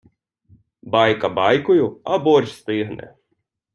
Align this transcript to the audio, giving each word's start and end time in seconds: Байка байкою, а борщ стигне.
Байка 0.93 1.29
байкою, 1.39 1.87
а 2.11 2.13
борщ 2.23 2.49
стигне. 2.59 3.07